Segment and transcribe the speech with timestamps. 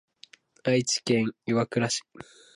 [0.63, 2.01] 愛知県岩倉市